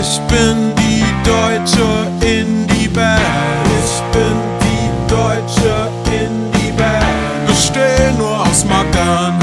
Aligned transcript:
Ich 0.00 0.20
bin 0.28 0.72
die 0.76 1.04
deutsche 1.24 2.06
Indie-Band. 2.24 3.20
Ich 3.66 4.00
bin 4.12 4.36
die 4.62 5.10
deutsche 5.10 5.90
Indie-Band. 6.06 7.46
Bestehen 7.48 8.16
nur 8.16 8.40
aus 8.42 8.64
Mackern. 8.64 9.36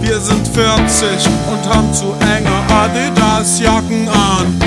Wir 0.00 0.20
sind 0.20 0.46
40 0.46 1.28
und 1.50 1.74
haben 1.74 1.92
zu 1.92 2.14
enge 2.20 2.54
Adidas-Jacken 2.70 4.08
an. 4.08 4.60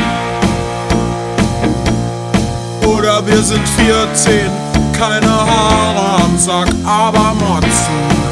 Oder 2.85 3.26
wir 3.26 3.41
sind 3.41 3.65
14, 3.70 4.51
keine 4.91 5.31
Haare 5.31 6.23
am 6.23 6.37
Sack, 6.37 6.67
aber 6.85 7.34
Motzen. 7.35 8.28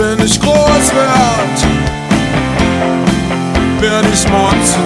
Wenn 0.00 0.18
ich 0.24 0.40
groß 0.40 0.94
werd, 0.94 1.58
werd 3.80 4.06
ich 4.10 4.26
motzen. 4.30 4.82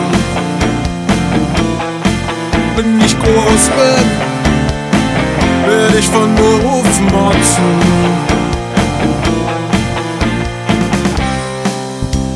Wenn 2.75 3.01
ich 3.01 3.17
groß 3.17 3.71
bin, 3.79 4.07
werd 5.69 5.95
ich 5.95 6.09
von 6.09 6.35
Beruf 6.35 7.01
motzen. 7.13 7.79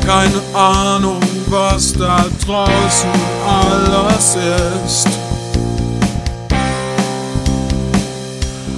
Keine 0.05 0.41
Ahnung, 0.53 1.19
was 1.47 1.91
da 1.91 2.27
draußen 2.45 3.09
alles 3.45 4.37
ist. 4.85 5.09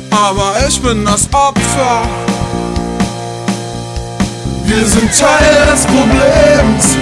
Aber 0.09 0.56
ich 0.67 0.81
bin 0.81 1.06
das 1.06 1.30
Opfer. 1.31 2.31
Wir 4.82 4.88
sind 4.88 5.16
Teil 5.16 5.66
des 5.72 5.86
Problems. 5.86 6.98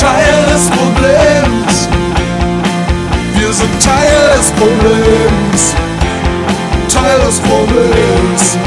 Teil 0.00 0.44
des 0.54 0.70
Problems. 0.70 1.88
Wir 3.34 3.52
sind 3.52 3.82
Teil 3.82 4.38
des 4.38 4.52
Problems. 4.52 5.74
Teil 6.88 7.18
des 7.26 7.40
Problems. 7.40 8.58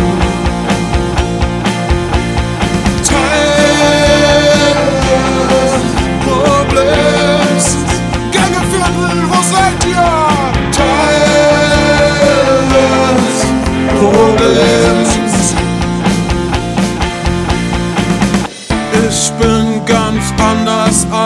Problems. 13.93 14.94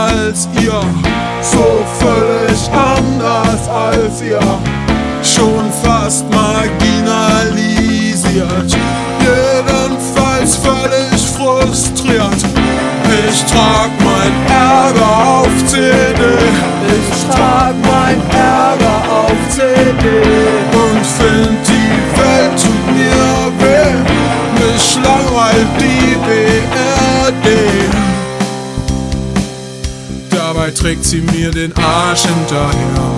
Als 0.09 0.47
ihr, 0.61 0.81
so 1.41 1.83
völlig 1.99 2.69
anders 2.71 3.67
als 3.67 4.21
ihr, 4.21 4.39
schon 5.23 5.71
fast 5.83 6.29
marginalisiert, 6.29 8.77
jedenfalls 9.19 10.55
völlig 10.55 11.21
frustriert. 11.37 12.45
Ich 13.27 13.43
trag 13.45 13.89
mein 14.03 14.33
Ärger 14.47 15.41
auf 15.41 15.53
CD, 15.65 16.21
ich 16.87 17.09
trag 17.35 17.75
mein 17.81 18.21
Ärger 18.31 18.97
auf 19.09 19.39
CD 19.49 20.05
und 20.73 21.05
find 21.05 21.67
die 21.67 21.91
Welt 22.19 22.55
tut 22.61 22.85
mir 22.95 23.51
weh, 23.59 23.93
mich 24.59 24.85
langweilt 25.03 25.71
die 25.79 26.15
BRD. 26.25 27.47
Dabei 30.69 30.81
trägt 30.81 31.05
sie 31.05 31.21
mir 31.21 31.49
den 31.49 31.73
Arsch 31.77 32.21
hinterher. 32.21 33.17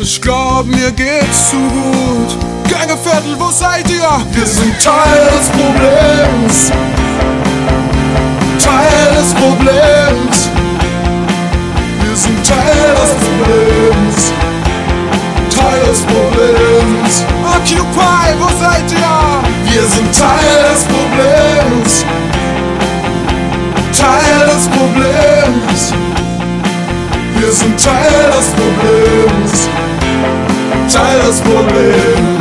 Ich 0.00 0.22
glaub, 0.22 0.64
mir 0.66 0.92
geht's 0.92 1.50
zu 1.50 1.56
gut. 1.56 2.36
Gängeviertel, 2.68 3.36
wo 3.38 3.50
seid 3.50 3.90
ihr? 3.90 4.08
Wir 4.30 4.46
sind 4.46 4.80
Teil 4.80 5.26
des 5.26 5.48
Problems. 5.48 6.70
Teil 8.62 9.16
des 9.16 9.34
Problems. 9.34 10.48
Wir 12.04 12.16
sind 12.16 12.46
Teil 12.46 12.94
des 12.94 13.10
Problems. 13.26 14.32
Teil 15.50 15.80
des 15.90 16.00
Problems. 16.02 17.24
Occupy, 17.56 18.34
wo 18.38 18.48
seid 18.62 18.92
ihr? 18.92 19.72
Wir 19.72 19.82
sind 19.88 20.16
Teil 20.16 20.72
des 20.72 20.84
Problems. 20.84 22.25
Problems. 24.96 25.92
Wir 27.38 27.52
sind 27.52 27.78
Teil 27.78 28.30
des 28.34 28.46
Problems. 28.52 29.68
Teil 30.90 31.18
des 31.20 31.40
Problems. 31.40 32.35